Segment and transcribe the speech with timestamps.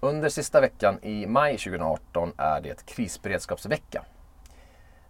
[0.00, 4.04] Under sista veckan i maj 2018 är det krisberedskapsvecka.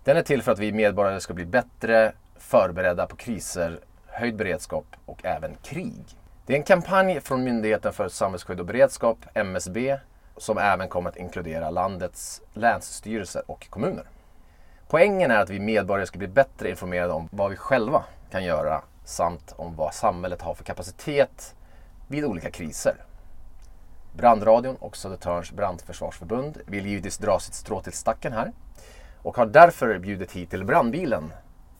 [0.05, 4.87] Den är till för att vi medborgare ska bli bättre förberedda på kriser, höjd beredskap
[5.07, 6.05] och även krig.
[6.47, 9.99] Det är en kampanj från Myndigheten för samhällsskydd och beredskap, MSB,
[10.37, 14.05] som även kommer att inkludera landets länsstyrelser och kommuner.
[14.89, 18.83] Poängen är att vi medborgare ska bli bättre informerade om vad vi själva kan göra
[19.05, 21.55] samt om vad samhället har för kapacitet
[22.07, 22.95] vid olika kriser.
[24.19, 28.53] Brandradion och Södertörns brandförsvarsförbund vill givetvis dra sitt strå till stacken här
[29.23, 31.33] och har därför bjudit hit till brandbilen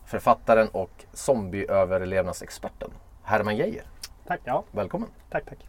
[0.05, 2.91] författaren och zombieöverlevnadsexperten
[3.23, 3.83] Herman Geijer.
[4.27, 4.39] Tack.
[4.43, 4.63] Ja.
[4.71, 5.09] Välkommen!
[5.29, 5.67] Tack, tack.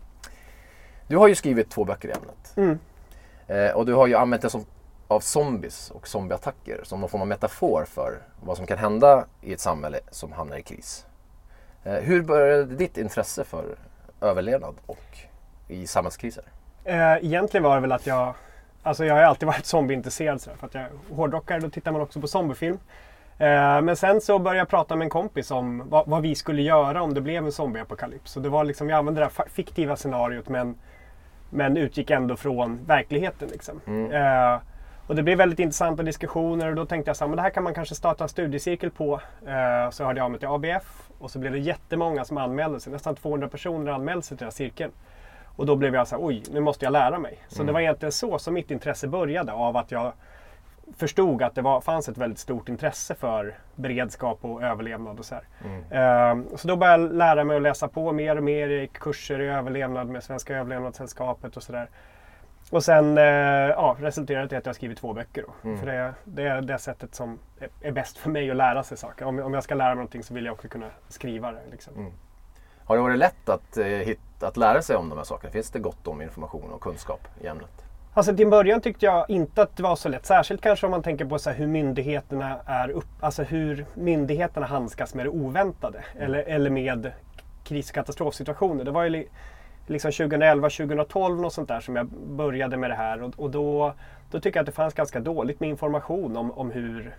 [1.06, 2.56] Du har ju skrivit två böcker i ämnet.
[2.56, 2.78] Mm.
[3.46, 4.64] Eh, och du har ju använt det som,
[5.08, 9.52] av zombies och zombieattacker som någon form av metafor för vad som kan hända i
[9.52, 11.06] ett samhälle som hamnar i kris.
[11.84, 13.78] Eh, hur började ditt intresse för
[14.20, 15.18] överlevnad och
[15.68, 16.44] i samhällskriser?
[16.84, 18.34] Eh, egentligen var det väl att jag,
[18.82, 20.40] alltså jag har alltid varit zombieintresserad.
[20.40, 22.78] så För att jag är hårdrockare, då tittar man också på zombiefilm.
[23.38, 26.62] Eh, men sen så började jag prata med en kompis om vad, vad vi skulle
[26.62, 28.36] göra om det blev en zombieapokalyps.
[28.36, 30.74] Och det var liksom, jag använde det här fiktiva scenariot men,
[31.50, 33.48] men utgick ändå från verkligheten.
[33.48, 33.80] Liksom.
[34.12, 34.58] Eh,
[35.06, 37.50] och det blev väldigt intressanta diskussioner och då tänkte jag så här, men det här
[37.50, 39.20] kan man kanske starta en studiecirkel på.
[39.46, 42.80] Eh, så hörde jag av mig till ABF och så blev det jättemånga som anmälde
[42.80, 42.92] sig.
[42.92, 44.92] Nästan 200 personer anmälde sig till den här cirkeln.
[45.60, 47.38] Och då blev jag så här, oj, nu måste jag lära mig.
[47.48, 50.12] Så det var egentligen så som mitt intresse började av att jag
[50.96, 55.34] förstod att det var, fanns ett väldigt stort intresse för beredskap och överlevnad och så
[55.34, 55.44] här.
[55.90, 58.68] Ehm, så då började jag lära mig att läsa på mer och mer.
[58.68, 61.88] Jag gick kurser i överlevnad med Svenska överlevnadssällskapet och sådär.
[62.70, 65.44] Och sen eh, ja, resulterade det i att jag skrivit två böcker.
[65.46, 65.76] Då.
[65.76, 68.96] För det, det är det sättet som är, är bäst för mig att lära sig
[68.96, 69.24] saker.
[69.24, 71.62] Om, om jag ska lära mig någonting så vill jag också kunna skriva det.
[71.70, 71.92] Liksom.
[72.90, 75.52] Har det varit lätt att, eh, hitta, att lära sig om de här sakerna?
[75.52, 77.84] Finns det gott om information och kunskap i ämnet?
[78.14, 80.26] Alltså till början tyckte jag inte att det var så lätt.
[80.26, 85.14] Särskilt kanske om man tänker på så hur myndigheterna är upp, alltså hur myndigheterna handskas
[85.14, 86.04] med det oväntade.
[86.18, 87.12] Eller, eller med
[87.64, 88.84] kris och katastrofsituationer.
[88.84, 89.28] Det var ju li,
[89.86, 93.22] liksom 2011, 2012 och sånt där som jag började med det här.
[93.22, 93.94] Och, och då,
[94.30, 97.16] då tycker jag att det fanns ganska dåligt med information om, om hur,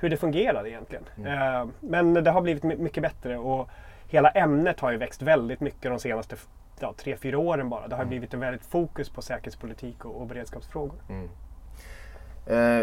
[0.00, 1.04] hur det fungerade egentligen.
[1.26, 3.38] Eh, men det har blivit my- mycket bättre.
[3.38, 3.68] Och
[4.12, 6.36] hela ämnet har ju växt väldigt mycket de senaste
[6.80, 7.88] ja, tre, fyra åren bara.
[7.88, 10.98] Det har blivit en väldigt fokus på säkerhetspolitik och, och beredskapsfrågor.
[12.46, 12.82] Eh,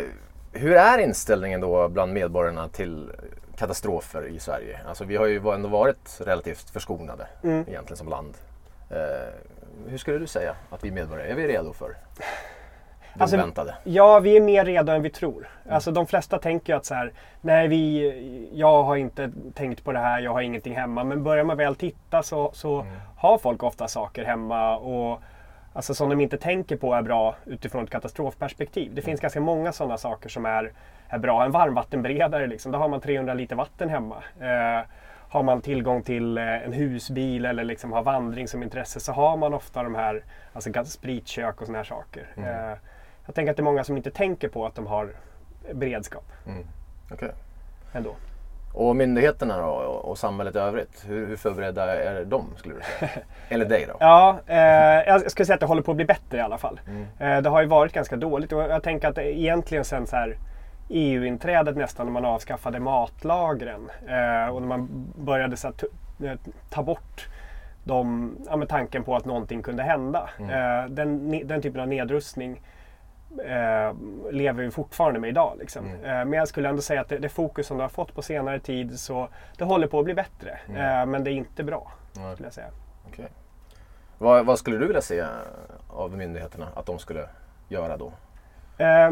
[0.51, 3.11] hur är inställningen då bland medborgarna till
[3.57, 4.79] katastrofer i Sverige?
[4.87, 8.37] Alltså vi har ju ändå varit relativt förskonade egentligen som land.
[8.89, 8.97] Eh,
[9.87, 11.97] hur skulle du säga att vi medborgare, är vi redo för
[13.17, 13.75] Alltså, oväntade?
[13.83, 15.47] Ja, vi är mer redo än vi tror.
[15.69, 17.11] Alltså de flesta tänker ju att så här,
[17.41, 21.03] nej vi, jag har inte tänkt på det här, jag har ingenting hemma.
[21.03, 22.85] Men börjar man väl titta så, så
[23.17, 25.21] har folk ofta saker hemma och
[25.73, 28.95] alltså, som de inte tänker på är bra utifrån ett katastrofperspektiv.
[28.95, 30.71] Det finns ganska många sådana saker som är,
[31.07, 31.45] är bra.
[31.45, 34.15] En varmvattenberedare, liksom, då har man 300 liter vatten hemma.
[34.39, 34.85] Eh,
[35.29, 39.37] har man tillgång till eh, en husbil eller liksom har vandring som intresse så har
[39.37, 42.27] man ofta de här alltså spritkök och sådana här saker.
[42.37, 42.77] Eh,
[43.29, 45.09] jag tänker att det är många som inte tänker på att de har
[45.73, 46.23] beredskap
[47.11, 47.31] Okej.
[47.93, 48.15] ändå.
[48.73, 53.11] Och myndigheterna då och samhället i övrigt, hur, hur förberedda är de skulle du säga?
[53.49, 53.97] Enligt dig då?
[53.99, 54.57] Ja, eh,
[55.07, 56.81] jag skulle säga att det håller på att bli bättre i alla fall.
[57.19, 60.37] Eh, det har ju varit ganska dåligt och jag tänker att egentligen sen så här
[60.89, 65.75] EU-inträdet nästan när man avskaffade matlagren eh, och när man började så här,
[66.27, 67.27] eh, ta bort
[67.83, 70.29] de, ja, med tanken på att någonting kunde hända.
[70.39, 72.61] Eh, den, den typen av nedrustning
[73.45, 73.95] eh,
[74.31, 75.55] lever vi fortfarande med idag.
[75.59, 75.85] Liksom.
[75.85, 78.21] Eh, men jag skulle ändå säga att det, det fokus som du har fått på
[78.21, 80.59] senare tid så det håller på att bli bättre.
[80.67, 81.91] Eh, men det är inte bra.
[82.15, 82.33] Nej.
[82.33, 82.67] Skulle jag säga.
[83.07, 83.27] Okej.
[84.17, 85.23] Vad, vad skulle du vilja se
[85.89, 87.29] av myndigheterna att de skulle
[87.67, 88.11] göra då?
[88.77, 89.11] Eh,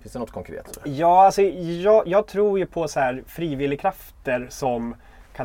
[0.00, 0.78] Finns det något konkret?
[0.84, 4.94] Ja, alltså, jag, jag tror ju på så här frivilligkrafter som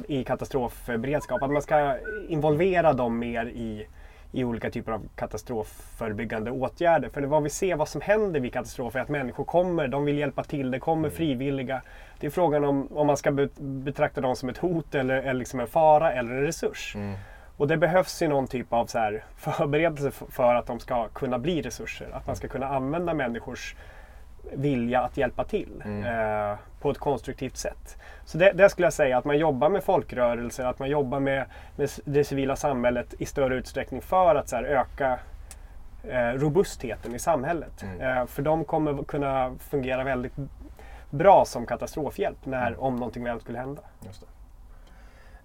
[0.08, 1.44] i katastrofberedskap.
[1.44, 1.98] Att man ska
[2.28, 3.88] involvera dem mer i,
[4.38, 7.10] i olika typer av katastrofförebyggande åtgärder.
[7.10, 10.18] För vad vi ser vad som händer vid katastrofer är att människor kommer, de vill
[10.18, 11.82] hjälpa till, det kommer frivilliga.
[12.20, 15.34] Det är frågan om, om man ska be, betrakta dem som ett hot eller, eller
[15.34, 16.96] liksom en fara eller en resurs.
[17.58, 21.40] Och det behövs ju någon typ av så här förberedelse för att de ska kunna
[21.40, 22.08] bli resurser.
[22.14, 23.76] Att man ska kunna använda människors
[24.54, 27.98] vilja att hjälpa till eh, på ett konstruktivt sätt.
[28.26, 31.46] Så det, det skulle jag säga, att man jobbar med folkrörelser, att man jobbar med,
[31.76, 35.20] med det civila samhället i större utsträckning för att så här, öka
[36.04, 37.84] eh, robustheten i samhället.
[38.00, 40.34] Eh, för de kommer kunna fungera väldigt
[41.10, 43.82] bra som katastrofhjälp när, om någonting väl skulle hända.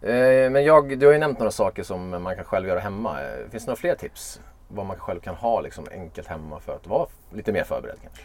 [0.02, 3.16] Eh, men jag, du har ju nämnt några saker som man kan själv göra hemma.
[3.50, 4.40] Finns det några fler tips?
[4.75, 7.96] vad man själv kan ha liksom, enkelt hemma för att vara lite mer förberedd?
[8.02, 8.22] Kanske?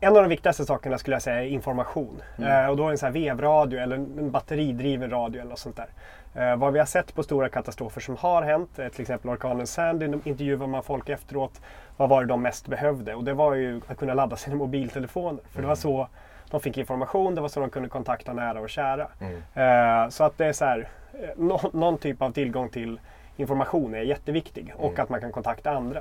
[0.00, 2.22] En av de viktigaste sakerna skulle jag säga är information.
[2.38, 2.64] Mm.
[2.64, 5.88] Eh, och då en sån här vevradio eller en batteridriven radio eller något sånt där.
[6.34, 9.66] Eh, vad vi har sett på stora katastrofer som har hänt, eh, till exempel orkanen
[9.66, 11.60] Sandy, intervjuar man folk efteråt.
[11.96, 13.14] Vad var det de mest behövde?
[13.14, 15.40] Och det var ju att kunna ladda sina mobiltelefoner.
[15.50, 16.08] För det var så
[16.50, 19.06] de fick information, det var så de kunde kontakta nära och kära.
[19.54, 23.00] Eh, så att det är så här, eh, nå- någon typ av tillgång till
[23.36, 25.98] information är jätteviktig och att man kan kontakta andra.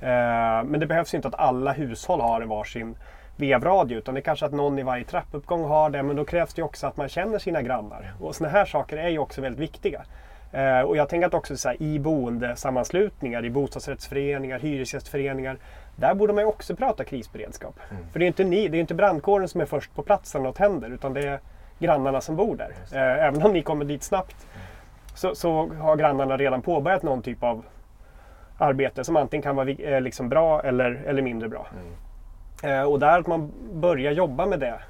[0.00, 2.96] Eh, men det behövs inte att alla hushåll har en varsin
[3.36, 6.54] vevradio utan det är kanske att någon i varje trappuppgång har det men då krävs
[6.54, 8.12] det också att man känner sina grannar.
[8.20, 10.04] Och sådana här saker är ju också väldigt viktiga.
[10.52, 15.56] Eh, och jag tänker att också så här, i boendesammanslutningar, i bostadsrättsföreningar, hyresgästföreningar,
[15.96, 17.74] där borde man ju också prata krisberedskap.
[18.12, 20.34] För det är ju inte ni, det är inte brandkåren som är först på plats
[20.34, 21.40] när något händer utan det är
[21.78, 22.70] grannarna som bor där.
[22.92, 24.46] Eh, även om ni kommer dit snabbt
[25.14, 27.64] så, så har grannarna redan påbörjat någon typ av
[28.58, 31.66] arbete som antingen kan vara eh, liksom bra eller, eller mindre bra.
[31.76, 32.05] Eh,
[32.88, 34.80] och där att man börjar jobba med det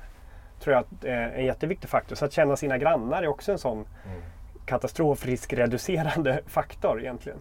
[0.61, 2.17] tror jag eh, är en jätteviktig faktor.
[2.17, 3.87] Så att känna sina grannar är också en sån
[4.65, 7.39] katastrofriskreducerande faktor egentligen.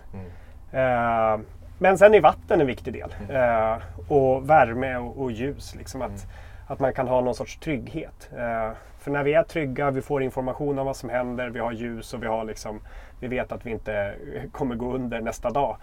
[0.71, 1.39] Eh,
[1.79, 3.15] men sen är vatten en viktig del.
[3.29, 3.77] Eh,
[4.07, 5.75] och värme och, och ljus.
[5.75, 6.27] Liksom att,
[6.67, 8.29] att man kan ha någon sorts trygghet.
[8.37, 11.71] Eh, för när vi är trygga, vi får information om vad som händer, vi har
[11.71, 12.79] ljus och vi, har liksom,
[13.19, 14.13] vi vet att vi inte
[14.51, 15.77] kommer gå under nästa dag.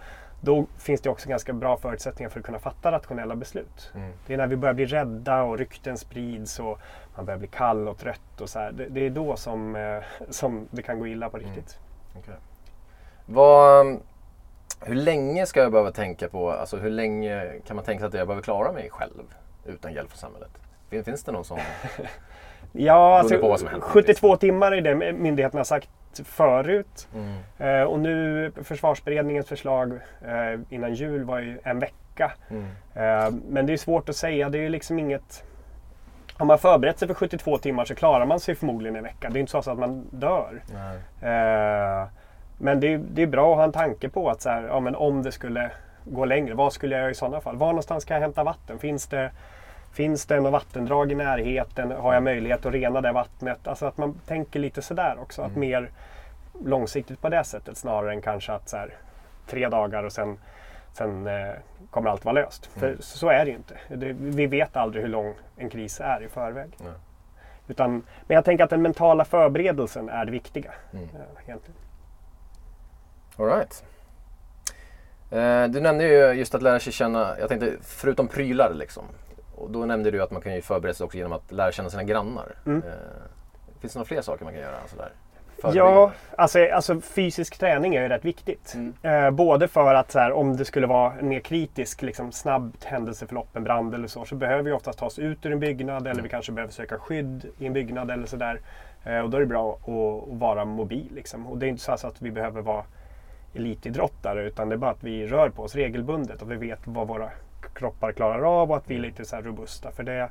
[0.44, 3.92] Då finns det också ganska bra förutsättningar för att kunna fatta rationella beslut.
[4.26, 6.78] Det är när vi börjar bli rädda och rykten sprids och
[7.16, 8.40] man börjar bli kall och trött.
[8.40, 8.72] Och så här.
[8.72, 11.78] Det, det är då som, eh, som det kan gå illa på riktigt.
[12.18, 12.34] Okej.
[13.26, 14.00] Vad,
[14.80, 18.14] hur länge ska jag behöva tänka på, alltså hur länge kan man tänka sig att
[18.14, 19.22] jag behöver klara mig själv
[19.66, 20.50] utan hjälp från samhället?
[20.90, 21.58] Fin- Finns det någon sån?
[22.72, 23.80] Ja, alltså, händer.
[23.80, 25.88] 72 timmar är det myndigheterna har sagt
[26.24, 27.08] förut.
[27.14, 27.36] Mm.
[27.58, 29.92] Eh, och nu försvarsberedningens förslag
[30.26, 32.32] eh, innan jul var ju en vecka.
[32.50, 32.64] Mm.
[32.94, 34.48] Eh, men det är svårt att säga.
[34.48, 35.44] Det är ju liksom inget...
[36.34, 39.30] Har man förberett sig för 72 timmar så klarar man sig förmodligen en vecka.
[39.30, 40.62] Det är inte så att man dör.
[41.20, 42.08] Eh,
[42.58, 44.80] men det är, det är bra att ha en tanke på att så här, ja,
[44.80, 45.70] men om det skulle
[46.04, 47.56] gå längre, vad skulle jag göra i sådana fall?
[47.56, 48.78] Var någonstans kan jag hämta vatten?
[48.78, 49.30] Finns det,
[49.92, 51.90] finns det något vattendrag i närheten?
[51.90, 53.66] Har jag möjlighet att rena det vattnet?
[53.66, 55.42] Alltså att man tänker lite sådär också.
[55.42, 55.90] Att mer
[56.64, 58.94] långsiktigt på det sättet snarare än kanske att så här,
[59.46, 60.38] tre dagar och sen,
[60.92, 61.52] sen eh,
[61.90, 62.66] kommer allt vara löst.
[62.66, 63.78] För så är det ju inte.
[63.88, 66.70] Det, vi vet aldrig hur lång en kris är i förväg.
[66.78, 66.92] Nej.
[67.68, 67.90] Utan,
[68.26, 70.72] men jag tänker att den mentala förberedelsen är det viktiga.
[70.92, 71.04] Mm.
[71.04, 71.76] eh, egentligen.
[73.36, 73.84] All right.
[75.30, 79.04] Eh, du nämnde ju just att lära sig känna, jag tänkte förutom prylar liksom.
[79.62, 81.90] Och då nämnde du att man kan ju förbereda sig också genom att lära känna
[81.90, 82.54] sina grannar.
[82.66, 82.82] Mm.
[82.86, 82.92] Eh,
[83.80, 84.76] finns det några fler saker man kan göra?
[84.86, 85.12] Sådär?
[85.74, 88.74] Ja, alltså, alltså fysisk träning är ju rätt viktigt.
[88.74, 88.94] Mm.
[89.02, 93.56] Eh, både för att här, om det skulle vara en mer kritisk, liksom, snabbt händelseförlopp,
[93.56, 96.22] en brand eller så, så behöver vi oftast ta oss ut ur en byggnad eller
[96.22, 98.60] vi kanske behöver söka skydd i en byggnad eller sådär.
[99.04, 101.08] Eh, och då är det bra att, att vara mobil.
[101.14, 101.46] Liksom.
[101.46, 102.84] Och det är inte så att vi behöver vara
[103.54, 107.08] elitidrottare utan det är bara att vi rör på oss regelbundet och vi vet vad
[107.08, 107.30] våra
[107.74, 109.90] kroppar klarar av och att vi är lite så robusta.
[109.90, 110.28] För det,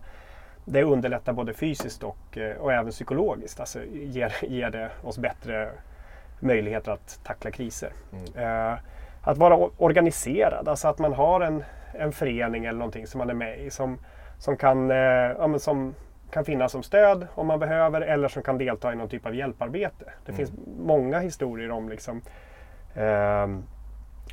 [0.65, 3.59] det underlättar både fysiskt och, eh, och även psykologiskt.
[3.59, 5.69] Alltså ger, ger det oss bättre
[6.39, 7.91] möjligheter att tackla kriser.
[8.35, 8.73] Eh,
[9.23, 11.63] att vara organiserad, alltså att man har en,
[11.93, 13.97] en förening eller någonting som man är med i som,
[14.37, 15.95] som, kan, eh, ja, som
[16.31, 19.35] kan finnas som stöd om man behöver eller som kan delta i någon typ av
[19.35, 20.05] hjälparbete.
[20.25, 22.21] Det finns många historier om liksom,
[22.95, 23.63] ehm,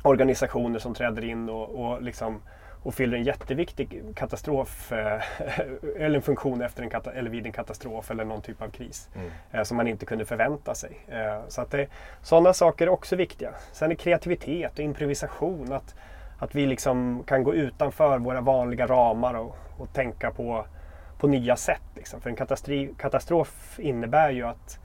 [0.03, 2.41] organisationer som träder in och, och, liksom,
[2.83, 5.21] och fyller en jätteviktig katastrof eh,
[5.99, 9.29] eller en funktion efter en eller vid en katastrof eller någon typ av kris Mm.
[9.51, 11.05] eh, som man inte kunde förvänta sig.
[11.07, 11.87] Eh, så att det,
[12.21, 13.49] sådana saker är också viktiga.
[13.71, 15.73] Sen är kreativitet och improvisation.
[15.73, 15.95] Att,
[16.39, 20.65] att vi liksom kan gå utanför våra vanliga ramar och, och tänka på,
[21.17, 21.81] på nya sätt.
[21.95, 22.21] Liksom.
[22.21, 24.79] För en katastrof innebär ju att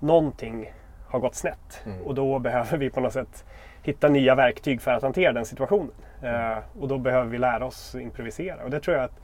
[0.00, 0.72] någonting
[1.08, 1.82] har gått snett.
[1.86, 2.02] Mm.
[2.02, 3.44] Och då behöver vi på något sätt
[3.86, 5.90] hitta nya verktyg för att hantera den situationen.
[6.22, 8.64] Eh, och då behöver vi lära oss improvisera.
[8.64, 9.20] Och det tror jag att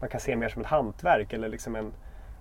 [0.00, 1.92] man kan se mer som ett hantverk eller liksom en,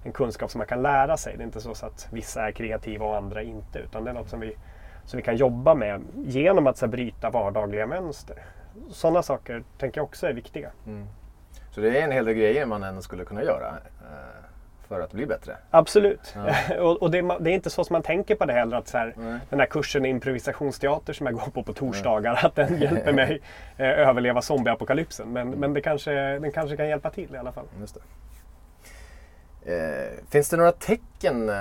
[0.03, 1.37] en kunskap som man kan lära sig.
[1.37, 3.79] Det är inte så att vissa är kreativa och andra inte.
[3.79, 4.55] Utan det är något som vi,
[5.05, 8.37] som vi kan jobba med genom att så här, bryta vardagliga mönster.
[8.89, 10.71] Sådana saker tänker jag också är viktiga.
[10.87, 11.07] Mm.
[11.71, 13.67] Så det är en hel del grejer man ändå skulle kunna göra
[14.01, 14.43] eh,
[14.93, 15.57] för att bli bättre.
[15.69, 16.35] Absolut.
[16.35, 16.79] Ja.
[16.79, 18.77] och och det, det är inte så som man tänker på det heller.
[18.77, 19.39] Att så här, Nej.
[19.49, 23.41] den här kursen i improvisationsteater som jag går på på torsdagar, att den hjälper mig
[23.77, 25.33] eh, överleva zombieapokalypsen.
[25.33, 27.65] Men, men det kanske, den kanske kan hjälpa till i alla fall.
[27.79, 28.01] Just det.
[29.73, 31.55] Eh, finns det några tecken, eh,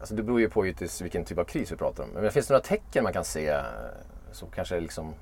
[0.00, 2.54] alltså det beror ju på vilken typ av kris vi pratar om, men finns det
[2.54, 3.62] några tecken man kan se eh,
[4.32, 5.14] som kanske liksom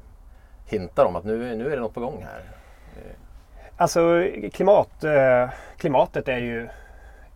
[0.66, 2.42] hintar om att nu, nu är det något på gång här?
[3.80, 6.68] Alltså klimat, eh, klimatet är ju,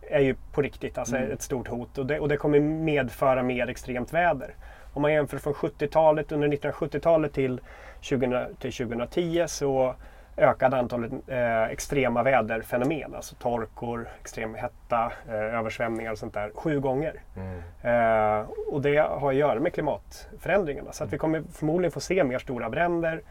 [0.09, 1.31] är ju på riktigt alltså mm.
[1.31, 4.55] ett stort hot och det, och det kommer medföra mer extremt väder.
[4.93, 7.61] Om man jämför från 70-talet, under 1970-talet till,
[8.01, 9.95] 20, till 2010 så
[10.37, 16.79] ökade antalet eh, extrema väderfenomen, alltså torkor, extrem hetta, eh, översvämningar och sånt där, sju
[16.79, 17.21] gånger.
[17.35, 17.59] Mm.
[17.81, 20.91] Eh, och det har att göra med klimatförändringarna.
[20.91, 23.21] Så att vi kommer förmodligen få se mer stora bränder,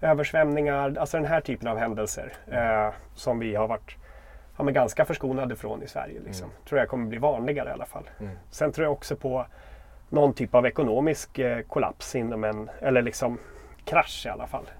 [0.00, 3.96] översvämningar, alltså den här typen av händelser eh, som vi har varit
[4.60, 6.20] ja, men ganska förskonade från i Sverige.
[6.24, 6.44] Liksom.
[6.44, 6.56] Mm.
[6.68, 8.10] Tror jag kommer bli vanligare i alla fall.
[8.20, 8.36] Mm.
[8.50, 9.46] Sen tror jag också på
[10.08, 13.38] någon typ av ekonomisk eh, kollaps inom en, eller liksom
[13.84, 14.70] krasch i alla fall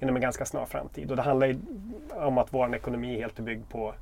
[0.00, 1.10] inom en ganska snar framtid.
[1.10, 1.58] Och det handlar ju
[2.10, 3.94] om att vår ekonomi helt är byggd på,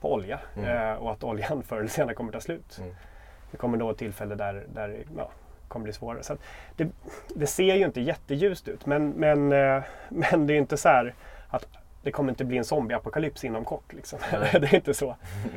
[0.00, 0.68] på olja mm.
[0.68, 2.78] eh, och att oljan förr eller senare kommer ta slut.
[2.78, 2.94] Mm.
[3.50, 5.30] Det kommer nå ett tillfälle där, där ja,
[5.68, 6.22] kommer bli svårare.
[6.22, 6.36] Så
[6.76, 6.88] det,
[7.34, 11.14] det, ser ju inte jätteljust ut men, men, eh, men det är inte så här
[11.48, 11.66] att
[12.08, 13.92] det kommer inte bli en zombieapokalyps inom kort.
[13.92, 14.18] Liksom.
[14.52, 15.08] det är inte så.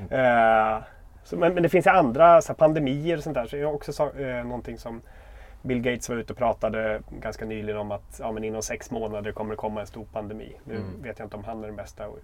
[0.09, 0.77] eh,
[1.23, 3.45] så men, men, det finns ju andra så här, pandemier och sånt där.
[3.45, 5.01] Så jag har också sa, eh, någonting som
[5.61, 9.31] Bill Gates var ute och pratade ganska nyligen om att ja, men inom sex månader
[9.31, 10.55] kommer det komma en stor pandemi.
[10.63, 11.01] Nu mm.
[11.01, 12.19] vet jag inte om han är den bästa och,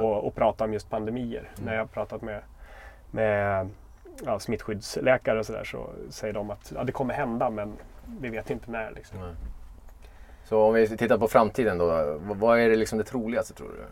[0.00, 1.40] och, och prata om just pandemier.
[1.40, 1.64] Mm.
[1.64, 2.40] När jag har pratat med,
[3.10, 3.68] med
[4.24, 7.72] ja, smittskyddsläkare och sådär så säger de att ja, det kommer hända men
[8.20, 8.90] vi vet inte när.
[8.90, 9.18] Liksom.
[10.44, 13.84] Så om vi tittar på framtiden då, vad är det, liksom det troligaste tror du?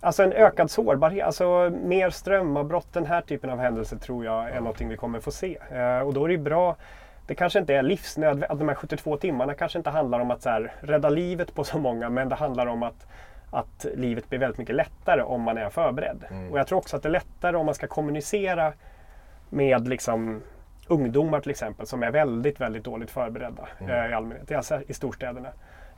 [0.00, 4.60] Alltså en ökad sårbarhet, alltså mer strömavbrott, den här typen av händelser tror jag är
[4.60, 5.58] någonting vi kommer få se.
[5.70, 6.76] Eh, och då är det bra
[7.28, 10.42] det kanske inte är livsnödvändigt, att de här 72 timmarna kanske inte handlar om att
[10.42, 13.06] så här, rädda livet på så många, men det handlar om att,
[13.50, 16.24] att livet blir väldigt mycket lättare om man är förberedd.
[16.30, 16.52] Mm.
[16.52, 18.72] Och jag tror också att det är lättare om man ska kommunicera
[19.48, 20.42] med liksom,
[20.86, 23.90] ungdomar till exempel som är väldigt, väldigt dåligt förberedda mm.
[23.90, 24.52] eh, i allmänhet.
[24.52, 25.48] Alltså i storstäderna.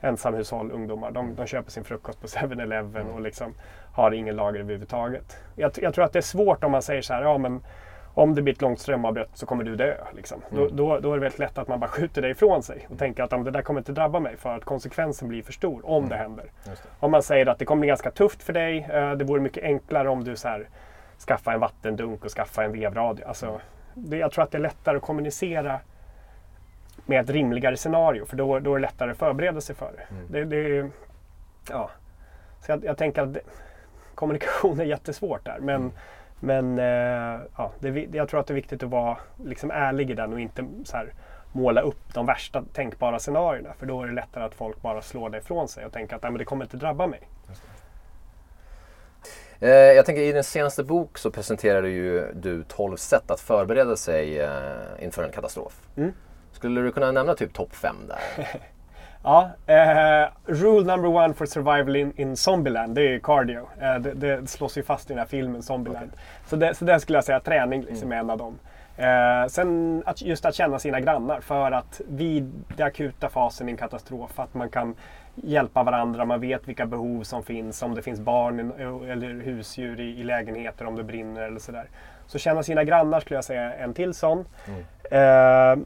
[0.01, 1.11] Ensamhushåll, ungdomar.
[1.11, 3.13] De, de köper sin frukost på 7-Eleven mm.
[3.13, 3.53] och liksom
[3.93, 5.37] har ingen lager överhuvudtaget.
[5.55, 7.61] Jag, jag tror att det är svårt om man säger så här, ja men
[8.13, 9.95] om det blir ett långt strömavbrott så kommer du dö.
[10.13, 10.41] Liksom.
[10.51, 10.63] Mm.
[10.63, 12.97] Då, då, då, är det väldigt lätt att man bara skjuter det ifrån sig och
[12.99, 15.97] tänker att det där kommer inte drabba mig för att konsekvensen blir för stor om
[15.97, 16.09] mm.
[16.09, 16.51] det händer.
[16.65, 16.71] Det.
[16.99, 19.63] Om man säger att det kommer bli ganska tufft för dig, eh, det vore mycket
[19.63, 20.69] enklare om du så här,
[21.27, 23.25] skaffa en vattendunk och skaffa en vevradio.
[23.27, 23.61] Alltså,
[23.93, 25.79] det, jag tror att det är lättare att kommunicera
[27.05, 30.31] med ett rimligare scenario för då, då är det lättare att förbereda sig för mm.
[30.31, 30.45] det.
[30.45, 30.89] det
[31.69, 31.89] ja.
[32.59, 33.41] Så jag, jag tänker att det,
[34.15, 35.59] kommunikation är jättesvårt där.
[35.59, 35.91] Men, mm.
[36.39, 40.13] men eh, ja, det, jag tror att det är viktigt att vara liksom ärlig i
[40.13, 41.13] den och inte så här,
[41.51, 43.73] måla upp de värsta tänkbara scenarierna.
[43.73, 46.23] För då är det lättare att folk bara slår det ifrån sig och tänker att
[46.23, 47.19] Nej, men det kommer inte drabba mig.
[49.59, 53.95] Eh, jag tänker i din senaste bok så presenterade ju du 12 sätt att förbereda
[53.95, 54.49] sig eh,
[54.99, 55.87] inför en katastrof.
[55.97, 56.13] Mm.
[56.51, 58.47] Skulle du kunna nämna typ topp 5 där?
[59.23, 63.67] ja, eh, rule number one for survival in, in Zombieland, det är cardio.
[63.79, 66.07] Eh, det, det, slås ju fast i den här filmen Zombieland.
[66.07, 66.19] Okay.
[66.45, 68.11] Så, det, så det skulle jag säga, träning liksom, mm.
[68.11, 68.59] är en av dem.
[68.97, 73.71] Eh, sen att, just att känna sina grannar för att vid den akuta fasen i
[73.71, 74.95] en katastrof, att man kan
[75.35, 78.71] hjälpa varandra, man vet vilka behov som finns, om det finns barn
[79.09, 81.89] eller husdjur i, i lägenheter, om det brinner eller sådär.
[82.27, 84.45] Så känna sina grannar skulle jag säga en till sån.
[84.67, 84.81] Mm.
[85.11, 85.85] Eh,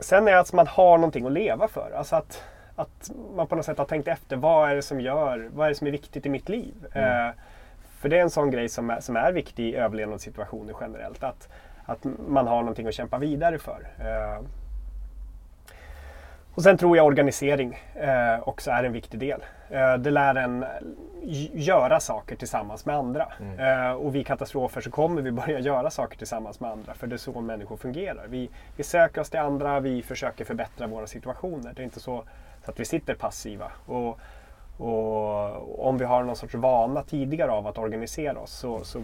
[0.00, 1.92] sen är det att man har någonting att leva för.
[1.96, 2.42] Alltså att,
[2.76, 5.74] att man på något sätt har tänkt efter, vad är det som gör, vad är
[5.74, 6.74] som är viktigt i mitt liv?
[6.92, 7.28] Mm.
[7.28, 7.34] Eh,
[7.98, 11.24] för det är en sån grej som är, som är viktig i överlevnadssituationer generellt.
[11.24, 11.48] Att,
[11.84, 13.88] att man har någonting att kämpa vidare för.
[13.98, 14.44] Eh,
[16.54, 19.44] och sen tror jag organisering eh, också är en viktig del.
[19.70, 20.64] Eh, det lär en
[21.52, 23.32] göra saker tillsammans med andra.
[23.40, 23.86] Mm.
[23.86, 26.94] Eh, och vid katastrofer så kommer vi börja göra saker tillsammans med andra.
[26.94, 28.26] För det är så människor fungerar.
[28.28, 31.72] Vi, vi söker oss till andra, vi försöker förbättra våra situationer.
[31.72, 32.24] Det är inte så,
[32.64, 33.72] så att vi sitter passiva.
[33.86, 34.18] Och,
[34.78, 38.98] och om vi har någon sorts vana tidigare av att organisera oss så, så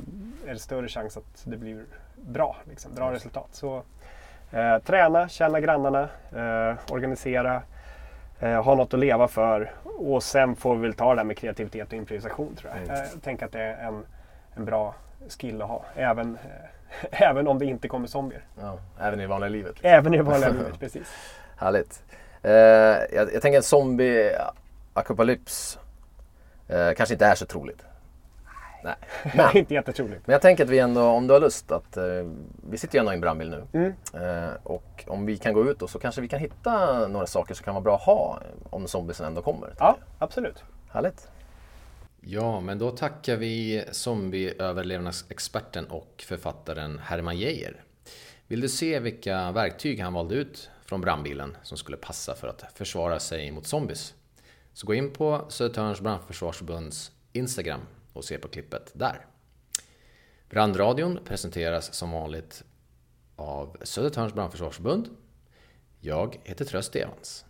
[0.46, 1.84] är det större chans att det blir
[2.16, 3.48] bra, liksom, bra resultat.
[3.52, 3.82] Så,
[4.52, 7.62] Eh, träna, känna grannarna, eh, organisera,
[8.42, 11.38] eh, ha något att leva för och sen får vi väl ta det där med
[11.38, 12.82] kreativitet och improvisation tror jag.
[12.82, 12.96] Mm.
[13.12, 14.06] Jag tänker att det är en,
[14.54, 14.94] en bra
[15.28, 15.84] skill att ha.
[15.94, 16.38] Även,
[17.10, 18.42] även om det inte kommer zombier.
[18.60, 19.72] Ja, även i vanliga livet?
[19.72, 19.90] Liksom.
[19.90, 21.14] Även i vanliga livet, precis.
[21.56, 22.02] Härligt.
[22.42, 25.78] Eh, jag, jag tänker en zombie-apokalyps
[26.68, 27.84] eh, kanske inte är så troligt.
[28.82, 28.94] Nej.
[29.36, 30.26] Men, inte jättetroligt.
[30.26, 32.04] Men jag tänker att vi ändå, om du har lust, att eh,
[32.70, 33.64] vi sitter ju ändå i en brandbil nu.
[33.72, 33.92] Mm.
[34.14, 37.54] Eh, och om vi kan gå ut då så kanske vi kan hitta några saker
[37.54, 39.74] som kan vara bra att ha om zombiesen ändå kommer.
[39.78, 40.64] Ja, absolut.
[40.90, 41.28] Härligt.
[42.20, 47.84] Ja, men då tackar vi zombieöverlevnadsexperten och författaren Herman Geijer.
[48.46, 52.64] Vill du se vilka verktyg han valde ut från brandbilen som skulle passa för att
[52.74, 54.14] försvara sig mot zombies?
[54.72, 57.80] Så gå in på Södertörns brandförsvarsförbunds Instagram
[58.12, 59.26] och se på klippet där.
[60.48, 62.64] Brandradion presenteras som vanligt
[63.36, 65.08] av Södertörns brandförsvarsförbund.
[66.00, 67.44] Jag heter Tröst Evans.